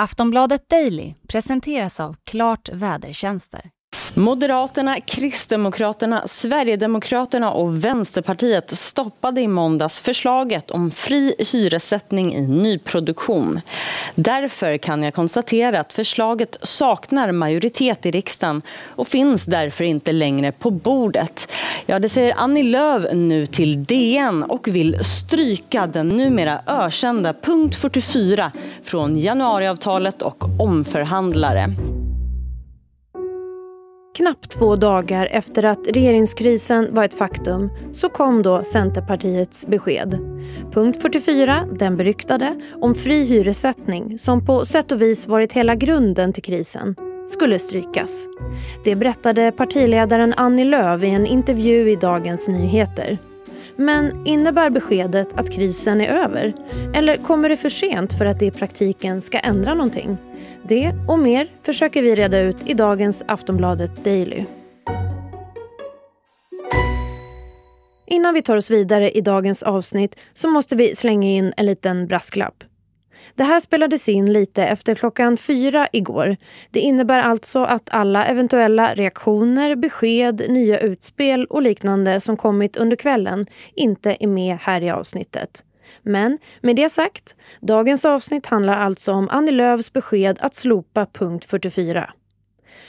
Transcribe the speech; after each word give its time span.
Aftonbladet 0.00 0.68
Daily 0.68 1.14
presenteras 1.28 2.00
av 2.00 2.16
Klart 2.24 2.68
Vädertjänster. 2.72 3.70
Moderaterna, 4.18 5.00
Kristdemokraterna, 5.00 6.22
Sverigedemokraterna 6.26 7.50
och 7.50 7.84
Vänsterpartiet 7.84 8.78
stoppade 8.78 9.40
i 9.40 9.48
måndags 9.48 10.00
förslaget 10.00 10.70
om 10.70 10.90
fri 10.90 11.34
hyressättning 11.52 12.34
i 12.34 12.48
nyproduktion. 12.48 13.60
Därför 14.14 14.76
kan 14.76 15.02
jag 15.02 15.14
konstatera 15.14 15.80
att 15.80 15.92
förslaget 15.92 16.58
saknar 16.62 17.32
majoritet 17.32 18.06
i 18.06 18.10
riksdagen 18.10 18.62
och 18.86 19.08
finns 19.08 19.44
därför 19.44 19.84
inte 19.84 20.12
längre 20.12 20.52
på 20.52 20.70
bordet. 20.70 21.52
Ja, 21.86 21.98
det 21.98 22.08
säger 22.08 22.34
Annie 22.36 22.62
Lööf 22.62 23.12
nu 23.12 23.46
till 23.46 23.84
DN 23.84 24.42
och 24.42 24.68
vill 24.68 25.04
stryka 25.04 25.86
den 25.86 26.08
numera 26.08 26.60
ökända 26.66 27.34
punkt 27.42 27.74
44 27.74 28.52
från 28.82 29.16
januariavtalet 29.18 30.22
och 30.22 30.44
omförhandlare. 30.60 31.70
Knappt 34.16 34.50
två 34.50 34.76
dagar 34.76 35.28
efter 35.30 35.64
att 35.64 35.88
regeringskrisen 35.88 36.94
var 36.94 37.04
ett 37.04 37.14
faktum 37.14 37.70
så 37.92 38.08
kom 38.08 38.42
då 38.42 38.64
Centerpartiets 38.64 39.66
besked. 39.66 40.18
Punkt 40.72 41.02
44, 41.02 41.68
den 41.78 41.96
beryktade, 41.96 42.60
om 42.80 42.94
fri 42.94 43.24
hyressättning 43.24 44.18
som 44.18 44.46
på 44.46 44.64
sätt 44.64 44.92
och 44.92 45.00
vis 45.00 45.26
varit 45.26 45.52
hela 45.52 45.74
grunden 45.74 46.32
till 46.32 46.42
krisen, 46.42 46.94
skulle 47.26 47.58
strykas. 47.58 48.26
Det 48.84 48.96
berättade 48.96 49.52
partiledaren 49.52 50.34
Annie 50.36 50.64
Lööf 50.64 51.02
i 51.02 51.10
en 51.10 51.26
intervju 51.26 51.90
i 51.90 51.96
Dagens 51.96 52.48
Nyheter. 52.48 53.18
Men 53.76 54.26
innebär 54.26 54.70
beskedet 54.70 55.28
att 55.34 55.50
krisen 55.50 56.00
är 56.00 56.08
över? 56.08 56.54
Eller 56.94 57.16
kommer 57.16 57.48
det 57.48 57.56
för 57.56 57.68
sent 57.68 58.18
för 58.18 58.26
att 58.26 58.40
det 58.40 58.46
i 58.46 58.50
praktiken 58.50 59.20
ska 59.20 59.38
ändra 59.38 59.74
någonting? 59.74 60.16
Det 60.62 60.92
och 61.08 61.18
mer 61.18 61.50
försöker 61.62 62.02
vi 62.02 62.14
reda 62.14 62.40
ut 62.40 62.68
i 62.68 62.74
dagens 62.74 63.24
Aftonbladet 63.28 64.04
Daily. 64.04 64.44
Innan 68.06 68.34
vi 68.34 68.42
tar 68.42 68.56
oss 68.56 68.70
vidare 68.70 69.10
i 69.10 69.20
dagens 69.20 69.62
avsnitt 69.62 70.20
så 70.34 70.48
måste 70.48 70.76
vi 70.76 70.94
slänga 70.94 71.28
in 71.28 71.52
en 71.56 71.66
liten 71.66 72.06
brasklapp. 72.06 72.64
Det 73.34 73.44
här 73.44 73.60
spelades 73.60 74.08
in 74.08 74.32
lite 74.32 74.64
efter 74.64 74.94
klockan 74.94 75.36
fyra 75.36 75.88
igår. 75.92 76.36
Det 76.70 76.80
innebär 76.80 77.18
alltså 77.18 77.62
att 77.62 77.88
alla 77.90 78.26
eventuella 78.26 78.94
reaktioner, 78.94 79.76
besked, 79.76 80.42
nya 80.48 80.78
utspel 80.78 81.46
och 81.46 81.62
liknande 81.62 82.20
som 82.20 82.36
kommit 82.36 82.76
under 82.76 82.96
kvällen 82.96 83.46
inte 83.74 84.16
är 84.20 84.26
med 84.26 84.58
här 84.60 84.82
i 84.82 84.90
avsnittet. 84.90 85.64
Men 86.02 86.38
med 86.60 86.76
det 86.76 86.88
sagt, 86.88 87.36
dagens 87.60 88.04
avsnitt 88.04 88.46
handlar 88.46 88.78
alltså 88.78 89.12
om 89.12 89.28
Annie 89.30 89.52
Lööfs 89.52 89.92
besked 89.92 90.38
att 90.40 90.54
slopa 90.54 91.06
punkt 91.06 91.44
44. 91.44 92.10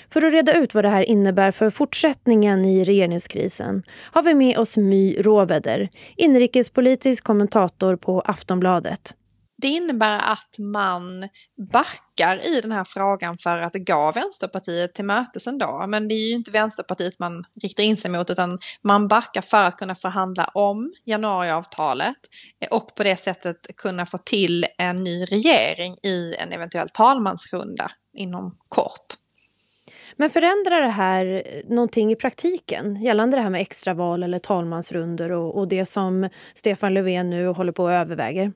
För 0.10 0.26
att 0.26 0.34
reda 0.34 0.54
ut 0.54 0.74
vad 0.74 0.84
det 0.84 0.90
här 0.90 1.04
innebär 1.04 1.52
för 1.52 1.70
fortsättningen 1.70 2.66
i 2.66 2.84
regeringskrisen 2.84 3.84
har 4.12 4.24
vi 4.24 4.34
med 4.34 4.58
oss 4.58 4.78
My 4.78 5.16
Råveder, 5.20 5.90
inrikespolitisk 6.16 7.24
kommentator 7.24 7.96
på 7.96 8.22
Aftonbladet. 8.22 9.16
Det 9.62 9.68
innebär 9.68 10.18
att 10.18 10.56
man 10.60 11.30
backar 11.72 12.58
i 12.58 12.62
den 12.62 12.72
här 12.72 12.84
frågan 12.84 13.38
för 13.38 13.58
att 13.58 13.74
gå 13.74 14.12
Vänsterpartiet 14.12 14.94
till 14.94 15.06
mötes 15.06 15.48
ändå. 15.48 15.86
Men 15.88 16.08
det 16.08 16.14
är 16.14 16.28
ju 16.28 16.34
inte 16.34 16.52
Vänsterpartiet 16.52 17.20
man 17.20 17.46
riktar 17.62 17.84
in 17.84 17.98
sig 17.98 18.12
mot 18.12 18.30
utan 18.30 18.60
man 18.82 19.08
backar 19.08 19.42
för 19.42 19.64
att 19.64 19.78
kunna 19.78 19.96
förhandla 19.96 20.46
om 20.54 20.92
januariavtalet 21.06 22.18
och 22.72 22.96
på 22.96 23.04
det 23.04 23.16
sättet 23.16 23.58
kunna 23.78 24.06
få 24.06 24.18
till 24.18 24.66
en 24.78 25.04
ny 25.04 25.26
regering 25.26 25.98
i 26.04 26.36
en 26.36 26.54
eventuell 26.54 26.90
talmansrunda 26.90 27.92
inom 28.14 28.58
kort. 28.70 29.06
Men 30.16 30.30
förändrar 30.30 30.82
det 30.82 30.90
här 30.90 31.44
någonting 31.70 32.12
i 32.12 32.16
praktiken 32.16 33.02
gällande 33.02 33.38
det 33.38 33.44
här 33.44 33.50
med 33.50 33.62
extraval 33.62 34.24
eller 34.24 34.40
talmansrundor 34.40 35.32
och, 35.32 35.58
och 35.58 35.68
det 35.68 35.86
som 35.86 36.30
Stefan 36.54 36.94
Löfven 36.94 37.30
nu 37.30 37.48
håller 37.48 37.72
på 37.72 37.88
att 37.88 37.92
överväger? 37.92 38.52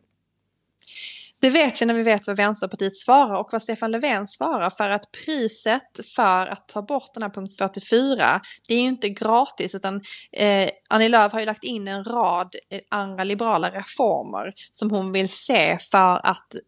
Det 1.42 1.50
vet 1.50 1.81
vi 1.81 1.86
när 1.86 1.94
vi 1.94 2.03
vet 2.03 2.28
vad 2.28 2.38
Vänsterpartiet 2.38 2.97
svarar 2.97 3.36
och 3.36 3.50
vad 3.52 3.62
Stefan 3.62 3.92
Löfven 3.92 4.28
svarar 4.28 4.69
för 4.69 4.90
att 4.90 5.12
priset 5.25 6.00
för 6.16 6.47
att 6.47 6.68
ta 6.68 6.81
bort 6.81 7.14
den 7.14 7.24
här 7.24 7.30
punkt 7.30 7.58
44 7.58 8.42
det 8.68 8.74
är 8.74 8.81
ju 8.81 8.88
inte 8.88 9.09
gratis 9.09 9.75
utan 9.75 10.02
eh, 10.31 10.70
Annie 10.90 11.09
Lööf 11.09 11.31
har 11.31 11.40
ju 11.40 11.46
lagt 11.46 11.64
in 11.64 11.88
en 11.88 12.03
rad 12.03 12.56
eh, 12.70 12.80
andra 12.90 13.24
liberala 13.24 13.70
reformer 13.70 14.53
som 14.72 14.91
hon 14.91 15.12
vill 15.12 15.30
se 15.30 15.78
för 15.78 16.25
att 16.25 16.56
eh, 16.56 16.59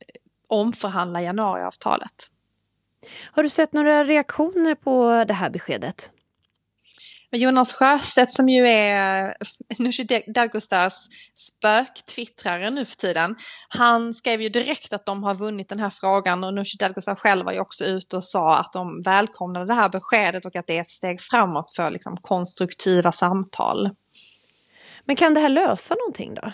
omförhandla 0.49 1.21
januariavtalet. 1.21 2.29
Har 3.31 3.43
du 3.43 3.49
sett 3.49 3.73
några 3.73 4.03
reaktioner 4.03 4.75
på 4.75 5.25
det 5.27 5.33
här 5.33 5.49
beskedet? 5.49 6.11
Jonas 7.37 7.73
Sjöstedt 7.73 8.31
som 8.31 8.49
ju 8.49 8.67
är 8.67 9.35
Nooshi 9.77 10.23
Dadgostars 10.27 10.93
spöktwittrare 11.33 12.69
nu 12.69 12.85
för 12.85 12.95
tiden. 12.95 13.35
Han 13.67 14.13
skrev 14.13 14.41
ju 14.41 14.49
direkt 14.49 14.93
att 14.93 15.05
de 15.05 15.23
har 15.23 15.35
vunnit 15.35 15.69
den 15.69 15.79
här 15.79 15.89
frågan 15.89 16.43
och 16.43 16.53
Nooshi 16.53 16.77
Dadgostar 16.77 17.15
själv 17.15 17.45
var 17.45 17.53
ju 17.53 17.59
också 17.59 17.85
ute 17.85 18.17
och 18.17 18.23
sa 18.23 18.57
att 18.57 18.73
de 18.73 19.01
välkomnade 19.01 19.65
det 19.65 19.73
här 19.73 19.89
beskedet 19.89 20.45
och 20.45 20.55
att 20.55 20.67
det 20.67 20.77
är 20.77 20.81
ett 20.81 20.89
steg 20.89 21.21
framåt 21.21 21.75
för 21.75 21.91
liksom, 21.91 22.17
konstruktiva 22.17 23.11
samtal. 23.11 23.89
Men 25.05 25.15
kan 25.15 25.33
det 25.33 25.39
här 25.39 25.49
lösa 25.49 25.95
någonting 25.95 26.33
då? 26.33 26.51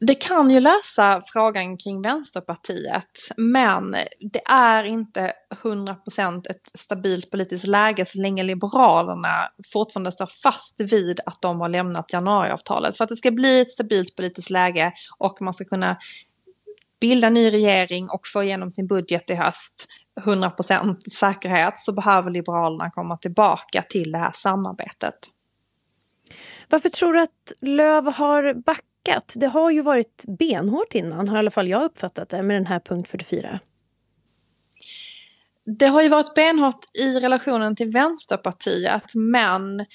Det 0.00 0.14
kan 0.14 0.50
ju 0.50 0.60
lösa 0.60 1.20
frågan 1.32 1.76
kring 1.76 2.02
Vänsterpartiet, 2.02 3.10
men 3.36 3.96
det 4.32 4.42
är 4.50 4.84
inte 4.84 5.32
100% 5.62 6.50
ett 6.50 6.70
stabilt 6.74 7.30
politiskt 7.30 7.66
läge 7.66 8.06
så 8.06 8.22
länge 8.22 8.42
Liberalerna 8.42 9.48
fortfarande 9.72 10.12
står 10.12 10.28
fast 10.42 10.80
vid 10.80 11.20
att 11.26 11.42
de 11.42 11.60
har 11.60 11.68
lämnat 11.68 12.12
januariavtalet. 12.12 12.96
För 12.96 13.04
att 13.04 13.08
det 13.08 13.16
ska 13.16 13.30
bli 13.30 13.60
ett 13.60 13.70
stabilt 13.70 14.16
politiskt 14.16 14.50
läge 14.50 14.92
och 15.18 15.42
man 15.42 15.54
ska 15.54 15.64
kunna 15.64 15.96
bilda 17.00 17.30
ny 17.30 17.50
regering 17.50 18.10
och 18.10 18.20
få 18.32 18.42
igenom 18.42 18.70
sin 18.70 18.86
budget 18.86 19.30
i 19.30 19.34
höst 19.34 19.86
100% 20.20 20.96
säkerhet 21.10 21.78
så 21.78 21.92
behöver 21.92 22.30
Liberalerna 22.30 22.90
komma 22.90 23.16
tillbaka 23.16 23.82
till 23.82 24.12
det 24.12 24.18
här 24.18 24.32
samarbetet. 24.34 25.14
Varför 26.68 26.88
tror 26.88 27.12
du 27.12 27.20
att 27.20 27.52
Löv 27.60 28.12
har 28.12 28.54
backat 28.54 28.84
backat. 29.04 29.34
Det 29.36 29.46
har 29.46 29.70
ju 29.70 29.82
varit 29.82 30.24
benhårt 30.38 30.94
innan, 30.94 31.28
har 31.28 31.36
i 31.36 31.38
alla 31.38 31.50
fall 31.50 31.68
jag 31.68 31.82
uppfattat 31.82 32.28
det, 32.28 32.42
med 32.42 32.56
den 32.56 32.66
här 32.66 32.80
punkt 32.80 33.08
44. 33.08 33.60
Det 35.78 35.86
har 35.86 36.02
ju 36.02 36.08
varit 36.08 36.34
benhårt 36.34 36.84
i 36.98 37.20
relationen 37.20 37.76
till 37.76 37.90
Vänsterpartiet, 37.90 39.14
men 39.14 39.86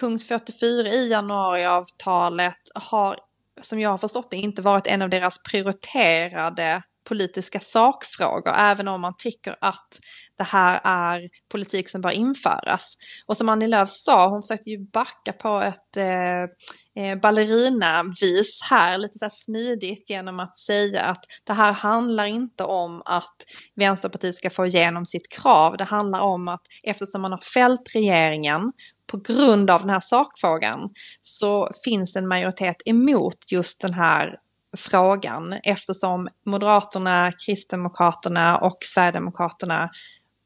punkt 0.00 0.22
44 0.28 0.88
i 0.88 1.10
januariavtalet 1.10 2.58
har, 2.74 3.16
som 3.60 3.80
jag 3.80 3.90
har 3.90 3.98
förstått 3.98 4.30
det, 4.30 4.36
inte 4.36 4.62
varit 4.62 4.86
en 4.86 5.02
av 5.02 5.10
deras 5.10 5.42
prioriterade 5.42 6.82
politiska 7.04 7.60
sakfrågor, 7.60 8.54
även 8.56 8.88
om 8.88 9.00
man 9.00 9.14
tycker 9.18 9.56
att 9.60 9.98
det 10.38 10.44
här 10.44 10.80
är 10.84 11.28
politik 11.52 11.88
som 11.88 12.00
bör 12.00 12.10
införas. 12.10 12.94
Och 13.26 13.36
som 13.36 13.48
Annie 13.48 13.66
Lööf 13.66 13.88
sa, 13.90 14.28
hon 14.28 14.42
försökte 14.42 14.70
ju 14.70 14.78
backa 14.78 15.32
på 15.32 15.60
ett 15.60 15.96
eh, 15.96 17.04
eh, 17.04 17.18
ballerinavis 17.22 18.60
här, 18.70 18.98
lite 18.98 19.18
så 19.18 19.24
här 19.24 19.30
smidigt 19.30 20.10
genom 20.10 20.40
att 20.40 20.56
säga 20.56 21.02
att 21.02 21.24
det 21.46 21.52
här 21.52 21.72
handlar 21.72 22.26
inte 22.26 22.64
om 22.64 23.02
att 23.04 23.36
Vänsterpartiet 23.76 24.34
ska 24.34 24.50
få 24.50 24.66
igenom 24.66 25.06
sitt 25.06 25.28
krav. 25.28 25.76
Det 25.76 25.84
handlar 25.84 26.20
om 26.20 26.48
att 26.48 26.62
eftersom 26.82 27.22
man 27.22 27.32
har 27.32 27.52
fällt 27.54 27.94
regeringen 27.94 28.72
på 29.06 29.16
grund 29.16 29.70
av 29.70 29.80
den 29.80 29.90
här 29.90 30.00
sakfrågan 30.00 30.90
så 31.20 31.68
finns 31.84 32.16
en 32.16 32.28
majoritet 32.28 32.76
emot 32.84 33.52
just 33.52 33.80
den 33.80 33.94
här 33.94 34.38
frågan 34.76 35.52
eftersom 35.62 36.28
Moderaterna, 36.46 37.32
Kristdemokraterna 37.46 38.58
och 38.58 38.78
Sverigedemokraterna 38.80 39.90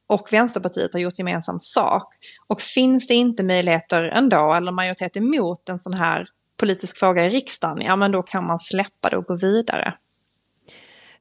och 0.08 0.28
Vänsterpartiet 0.32 0.92
har 0.92 1.00
gjort 1.00 1.18
gemensam 1.18 1.58
sak. 1.60 2.14
Och 2.46 2.60
finns 2.60 3.06
det 3.06 3.14
inte 3.14 3.42
möjligheter 3.42 4.04
ändå, 4.04 4.52
eller 4.52 4.72
majoritet 4.72 5.16
emot 5.16 5.68
en 5.68 5.78
sån 5.78 5.94
här 5.94 6.26
politisk 6.56 6.96
fråga 6.96 7.26
i 7.26 7.28
riksdagen, 7.28 7.80
ja 7.80 7.96
men 7.96 8.12
då 8.12 8.22
kan 8.22 8.46
man 8.46 8.60
släppa 8.60 9.08
det 9.08 9.16
och 9.16 9.24
gå 9.24 9.36
vidare. 9.36 9.94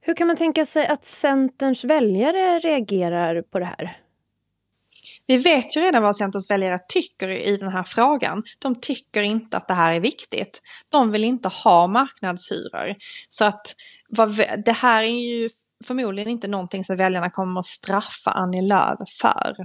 Hur 0.00 0.14
kan 0.14 0.26
man 0.26 0.36
tänka 0.36 0.64
sig 0.64 0.86
att 0.86 1.04
Centerns 1.04 1.84
väljare 1.84 2.58
reagerar 2.58 3.42
på 3.42 3.58
det 3.58 3.64
här? 3.64 3.98
Vi 5.28 5.36
vet 5.36 5.76
ju 5.76 5.80
redan 5.80 6.02
vad 6.02 6.16
Centerns 6.16 6.50
väljare 6.50 6.78
tycker 6.88 7.28
i 7.28 7.56
den 7.56 7.72
här 7.72 7.82
frågan. 7.82 8.42
De 8.58 8.80
tycker 8.80 9.22
inte 9.22 9.56
att 9.56 9.68
det 9.68 9.74
här 9.74 9.92
är 9.94 10.00
viktigt. 10.00 10.62
De 10.88 11.12
vill 11.12 11.24
inte 11.24 11.48
ha 11.48 11.86
marknadshyror. 11.86 12.94
Så 13.28 13.44
att 13.44 13.74
det 14.64 14.72
här 14.72 15.02
är 15.02 15.06
ju 15.06 15.48
förmodligen 15.84 16.28
inte 16.28 16.48
någonting 16.48 16.84
som 16.84 16.96
väljarna 16.96 17.30
kommer 17.30 17.60
att 17.60 17.66
straffa 17.66 18.30
Annie 18.30 18.62
Lööf 18.62 19.08
för. 19.20 19.56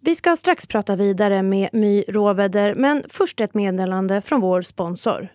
Vi 0.00 0.14
ska 0.14 0.36
strax 0.36 0.66
prata 0.66 0.96
vidare 0.96 1.42
med 1.42 1.68
My 1.72 2.04
Råveder, 2.08 2.74
men 2.74 3.04
först 3.08 3.40
ett 3.40 3.54
meddelande 3.54 4.22
från 4.22 4.40
vår 4.40 4.62
sponsor. 4.62 5.28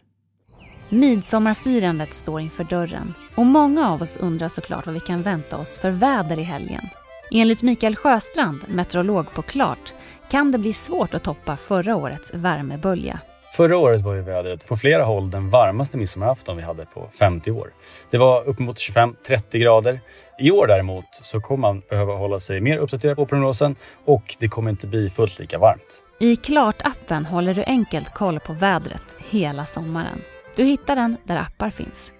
Midsommarfirandet 0.89 2.13
står 2.13 2.41
inför 2.41 2.63
dörren 2.63 3.13
och 3.35 3.45
många 3.45 3.89
av 3.89 4.01
oss 4.01 4.17
undrar 4.17 4.47
såklart 4.47 4.85
vad 4.85 4.93
vi 4.93 4.99
kan 4.99 5.21
vänta 5.21 5.57
oss 5.57 5.77
för 5.77 5.91
väder 5.91 6.39
i 6.39 6.43
helgen. 6.43 6.83
Enligt 7.31 7.63
Mikael 7.63 7.95
Sjöstrand, 7.95 8.59
meteorolog 8.67 9.33
på 9.33 9.41
Klart, 9.41 9.93
kan 10.31 10.51
det 10.51 10.57
bli 10.57 10.73
svårt 10.73 11.13
att 11.13 11.23
toppa 11.23 11.57
förra 11.57 11.95
årets 11.95 12.33
värmebölja. 12.33 13.19
Förra 13.53 13.77
året 13.77 14.01
var 14.01 14.13
ju 14.13 14.21
vädret 14.21 14.67
på 14.67 14.77
flera 14.77 15.03
håll 15.03 15.31
den 15.31 15.49
varmaste 15.49 15.97
midsommarafton 15.97 16.57
vi 16.57 16.63
hade 16.63 16.85
på 16.85 17.09
50 17.19 17.51
år. 17.51 17.73
Det 18.09 18.17
var 18.17 18.43
uppemot 18.43 18.77
25-30 18.77 19.57
grader. 19.57 19.99
I 20.39 20.51
år 20.51 20.67
däremot 20.67 21.05
så 21.11 21.41
kommer 21.41 21.61
man 21.61 21.81
behöva 21.89 22.13
hålla 22.13 22.39
sig 22.39 22.61
mer 22.61 22.77
uppdaterad 22.77 23.15
på 23.15 23.25
prognosen 23.25 23.75
och 24.05 24.35
det 24.39 24.47
kommer 24.47 24.69
inte 24.71 24.87
bli 24.87 25.09
fullt 25.09 25.39
lika 25.39 25.57
varmt. 25.57 26.03
I 26.19 26.35
Klart-appen 26.35 27.25
håller 27.25 27.53
du 27.53 27.63
enkelt 27.63 28.13
koll 28.13 28.39
på 28.39 28.53
vädret 28.53 29.03
hela 29.29 29.65
sommaren. 29.65 30.21
Du 30.55 30.63
hittar 30.63 30.95
den 30.95 31.17
där 31.23 31.37
appar 31.37 31.69
finns. 31.69 32.13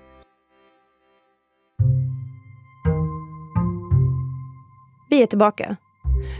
Vi 5.14 5.24
är 5.24 5.28
tillbaka. 5.28 5.76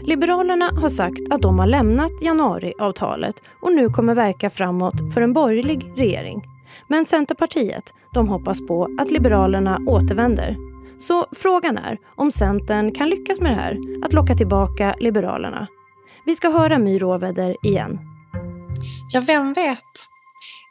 Liberalerna 0.02 0.70
har 0.80 0.88
sagt 0.88 1.20
att 1.30 1.42
de 1.42 1.58
har 1.58 1.66
lämnat 1.66 2.22
januariavtalet 2.22 3.34
och 3.62 3.72
nu 3.72 3.88
kommer 3.88 4.14
verka 4.14 4.50
framåt 4.50 5.14
för 5.14 5.20
en 5.20 5.32
borgerlig 5.32 5.92
regering. 5.96 6.42
Men 6.88 7.04
Centerpartiet 7.04 7.94
de 8.14 8.28
hoppas 8.28 8.66
på 8.66 8.88
att 8.98 9.10
Liberalerna 9.10 9.78
återvänder. 9.86 10.56
Så 10.98 11.26
frågan 11.32 11.78
är 11.78 11.98
om 12.16 12.30
Centern 12.30 12.92
kan 12.92 13.08
lyckas 13.08 13.40
med 13.40 13.50
det 13.50 13.56
här, 13.56 13.78
att 14.04 14.12
locka 14.12 14.34
tillbaka 14.34 14.94
Liberalerna. 14.98 15.66
Vi 16.26 16.34
ska 16.34 16.50
höra 16.50 16.78
My 16.78 16.98
Råväder 16.98 17.56
igen. 17.62 17.98
Ja, 19.12 19.22
vem 19.26 19.52
vet? 19.52 20.13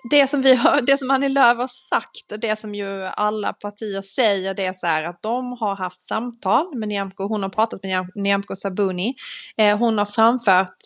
Det 0.10 0.28
som, 0.30 0.42
vi 0.42 0.56
har, 0.56 0.82
det 0.82 0.98
som 0.98 1.12
Annie 1.12 1.30
Lööf 1.30 1.58
har 1.58 1.68
sagt, 1.68 2.42
det 2.42 2.60
som 2.60 2.76
ju 2.76 3.06
alla 3.06 3.54
partier 3.54 4.02
säger, 4.02 4.54
det 4.54 4.66
är 4.66 4.74
så 4.74 4.88
här 4.88 5.04
att 5.04 5.22
de 5.22 5.58
har 5.60 5.76
haft 5.76 6.02
samtal 6.02 6.78
med 6.78 6.90
Nyamko, 6.90 7.28
hon 7.28 7.44
har 7.44 7.50
pratat 7.50 7.84
med 7.84 8.10
Nyamko 8.16 8.56
Sabuni, 8.56 9.16
eh, 9.58 9.78
hon 9.78 9.98
har 9.98 10.06
framfört 10.06 10.78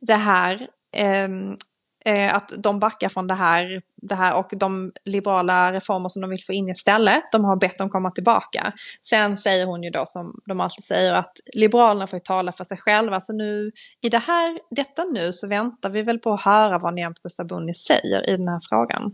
det 0.00 0.14
här, 0.14 0.68
eh, 0.96 1.28
eh, 2.04 2.34
att 2.34 2.52
de 2.58 2.78
backar 2.78 3.08
från 3.08 3.26
det 3.26 3.34
här, 3.34 3.82
det 4.02 4.14
här 4.14 4.38
och 4.38 4.50
de 4.56 4.92
liberala 5.04 5.72
reformer 5.72 6.08
som 6.08 6.22
de 6.22 6.30
vill 6.30 6.44
få 6.44 6.52
in 6.52 6.68
istället, 6.68 7.22
de 7.32 7.44
har 7.44 7.56
bett 7.56 7.78
dem 7.78 7.90
komma 7.90 8.10
tillbaka. 8.10 8.72
Sen 9.00 9.36
säger 9.36 9.66
hon 9.66 9.82
ju 9.82 9.90
då 9.90 10.02
som 10.06 10.34
de 10.46 10.60
alltid 10.60 10.84
säger 10.84 11.14
att 11.14 11.32
Liberalerna 11.54 12.06
får 12.06 12.16
ju 12.16 12.20
tala 12.20 12.52
för 12.52 12.64
sig 12.64 12.76
själva, 12.76 13.20
så 13.20 13.32
nu 13.32 13.70
i 14.02 14.08
det 14.08 14.18
här, 14.18 14.58
detta 14.70 15.04
nu 15.04 15.32
så 15.32 15.48
väntar 15.48 15.90
vi 15.90 16.02
väl 16.02 16.18
på 16.18 16.32
att 16.32 16.42
höra 16.42 16.78
vad 16.78 16.94
Nyamko 16.94 17.28
Sabuni 17.28 17.74
säger 17.74 18.30
i 18.30 18.36
den 18.36 18.48
här 18.48 18.60
frågan. 18.68 19.12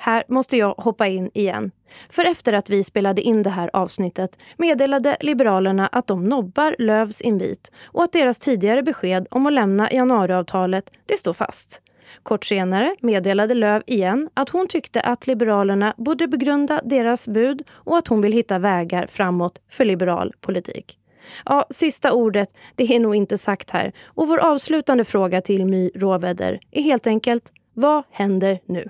Här 0.00 0.24
måste 0.28 0.56
jag 0.56 0.74
hoppa 0.74 1.06
in 1.06 1.30
igen. 1.34 1.70
För 2.10 2.24
efter 2.24 2.52
att 2.52 2.70
vi 2.70 2.84
spelade 2.84 3.22
in 3.22 3.42
det 3.42 3.50
här 3.50 3.70
avsnittet 3.72 4.38
meddelade 4.56 5.16
Liberalerna 5.20 5.86
att 5.86 6.06
de 6.06 6.24
nobbar 6.24 6.76
Lövs 6.78 7.20
invit 7.20 7.72
och 7.84 8.04
att 8.04 8.12
deras 8.12 8.38
tidigare 8.38 8.82
besked 8.82 9.26
om 9.30 9.46
att 9.46 9.52
lämna 9.52 9.92
januariavtalet, 9.92 10.90
det 11.06 11.18
står 11.18 11.32
fast. 11.32 11.82
Kort 12.22 12.44
senare 12.44 12.94
meddelade 13.00 13.54
Löv 13.54 13.82
igen 13.86 14.28
att 14.34 14.48
hon 14.48 14.68
tyckte 14.68 15.00
att 15.00 15.26
Liberalerna 15.26 15.94
borde 15.96 16.28
begrunda 16.28 16.80
deras 16.84 17.28
bud 17.28 17.62
och 17.70 17.98
att 17.98 18.08
hon 18.08 18.20
vill 18.20 18.32
hitta 18.32 18.58
vägar 18.58 19.06
framåt 19.06 19.58
för 19.70 19.84
liberal 19.84 20.34
politik. 20.40 20.98
Ja, 21.44 21.66
sista 21.70 22.12
ordet, 22.12 22.48
det 22.74 22.94
är 22.94 23.00
nog 23.00 23.14
inte 23.14 23.38
sagt 23.38 23.70
här. 23.70 23.92
Och 24.04 24.28
vår 24.28 24.38
avslutande 24.38 25.04
fråga 25.04 25.40
till 25.40 25.66
My 25.66 25.90
Råväder 25.94 26.60
är 26.70 26.82
helt 26.82 27.06
enkelt, 27.06 27.52
vad 27.74 28.04
händer 28.10 28.60
nu? 28.66 28.88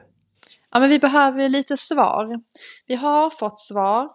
Ja, 0.73 0.81
men 0.81 0.88
vi 0.88 0.99
behöver 0.99 1.49
lite 1.49 1.76
svar. 1.76 2.41
Vi 2.87 2.94
har 2.94 3.31
fått 3.31 3.59
svar 3.59 4.09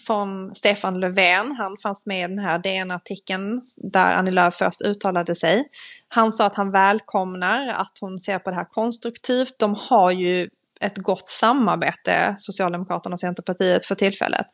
från 0.00 0.54
Stefan 0.54 1.00
Löfven. 1.00 1.52
Han 1.52 1.76
fanns 1.76 2.06
med 2.06 2.18
i 2.18 2.34
den 2.34 2.38
här 2.38 2.58
DN-artikeln 2.58 3.62
där 3.76 4.14
Annie 4.14 4.30
Lööf 4.30 4.54
först 4.54 4.82
uttalade 4.82 5.34
sig. 5.34 5.64
Han 6.08 6.32
sa 6.32 6.46
att 6.46 6.56
han 6.56 6.70
välkomnar 6.70 7.68
att 7.68 7.98
hon 8.00 8.18
ser 8.18 8.38
på 8.38 8.50
det 8.50 8.56
här 8.56 8.64
konstruktivt. 8.70 9.58
De 9.58 9.74
har 9.78 10.10
ju 10.10 10.48
ett 10.80 10.98
gott 10.98 11.28
samarbete, 11.28 12.34
Socialdemokraterna 12.38 13.14
och 13.14 13.20
Centerpartiet, 13.20 13.86
för 13.86 13.94
tillfället. 13.94 14.46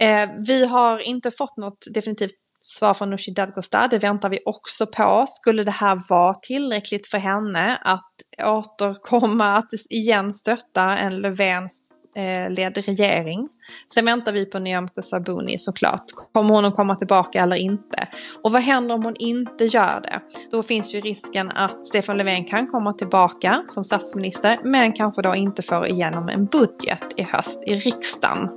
Eh, 0.00 0.30
vi 0.46 0.66
har 0.66 0.98
inte 0.98 1.30
fått 1.30 1.56
något 1.56 1.86
definitivt 1.90 2.34
svar 2.60 2.94
från 2.94 3.10
Nooshi 3.10 3.32
Dadgostar, 3.32 3.88
det 3.88 3.98
väntar 3.98 4.28
vi 4.28 4.38
också 4.44 4.86
på. 4.86 5.24
Skulle 5.28 5.62
det 5.62 5.70
här 5.70 6.00
vara 6.08 6.34
tillräckligt 6.34 7.06
för 7.06 7.18
henne 7.18 7.76
att 7.84 8.12
återkomma, 8.44 9.56
att 9.56 9.72
igen 9.90 10.34
stötta 10.34 10.98
en 10.98 11.16
Löfvens 11.20 11.90
Eh, 12.14 12.50
ledd 12.50 12.78
regering. 12.78 13.48
Sen 13.94 14.04
väntar 14.04 14.32
vi 14.32 14.46
på 14.46 14.58
Nyamko 14.58 15.02
Sabuni 15.02 15.58
såklart. 15.58 16.04
Kommer 16.32 16.54
hon 16.54 16.64
att 16.64 16.74
komma 16.74 16.96
tillbaka 16.96 17.42
eller 17.42 17.56
inte? 17.56 18.08
Och 18.42 18.52
vad 18.52 18.62
händer 18.62 18.94
om 18.94 19.04
hon 19.04 19.14
inte 19.18 19.64
gör 19.64 20.00
det? 20.00 20.20
Då 20.50 20.62
finns 20.62 20.94
ju 20.94 21.00
risken 21.00 21.50
att 21.50 21.86
Stefan 21.86 22.16
Löfven 22.16 22.44
kan 22.44 22.66
komma 22.66 22.92
tillbaka 22.92 23.62
som 23.68 23.84
statsminister 23.84 24.60
men 24.64 24.92
kanske 24.92 25.22
då 25.22 25.34
inte 25.34 25.62
får 25.62 25.86
igenom 25.86 26.28
en 26.28 26.46
budget 26.46 27.04
i 27.16 27.22
höst 27.22 27.62
i 27.66 27.74
riksdagen. 27.74 28.48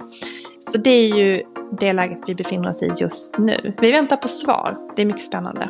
Så 0.60 0.78
det 0.78 0.90
är 0.90 1.16
ju 1.16 1.44
det 1.80 1.94
läget 1.94 2.20
vi 2.28 2.36
befinner 2.36 2.70
oss 2.70 2.84
i 2.84 2.92
just 2.98 3.38
nu. 3.38 3.76
Vi 3.82 3.92
väntar 3.92 4.18
på 4.18 4.28
svar. 4.28 4.78
Det 4.96 5.02
är 5.02 5.06
mycket 5.06 5.26
spännande. 5.26 5.70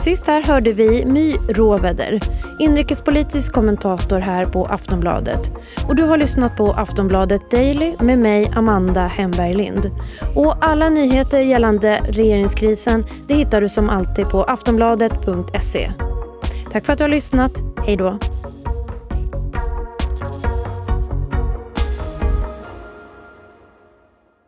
Sist 0.00 0.26
här 0.26 0.42
hörde 0.42 0.72
vi 0.72 1.04
My 1.04 1.36
Råväder, 1.48 2.20
inrikespolitisk 2.58 3.52
kommentator 3.52 4.18
här 4.18 4.46
på 4.46 4.66
Aftonbladet. 4.66 5.52
Och 5.88 5.96
du 5.96 6.02
har 6.02 6.16
lyssnat 6.16 6.56
på 6.56 6.72
Aftonbladet 6.72 7.50
Daily 7.50 7.94
med 8.00 8.18
mig, 8.18 8.52
Amanda 8.54 9.06
Hemberg 9.06 9.54
Lind. 9.54 9.90
Och 10.36 10.64
alla 10.64 10.88
nyheter 10.88 11.40
gällande 11.40 12.00
regeringskrisen 12.08 13.04
det 13.28 13.34
hittar 13.34 13.60
du 13.60 13.68
som 13.68 13.88
alltid 13.88 14.28
på 14.28 14.42
aftonbladet.se. 14.44 15.92
Tack 16.72 16.86
för 16.86 16.92
att 16.92 16.98
du 16.98 17.04
har 17.04 17.08
lyssnat. 17.08 17.52
Hej 17.86 17.96
då. 17.96 18.18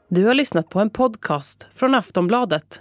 Du 0.09 0.25
har 0.25 0.35
lyssnat 0.35 0.69
på 0.69 0.81
en 0.81 0.91
podcast 0.91 1.67
från 1.75 1.95
Aftonbladet. 1.95 2.81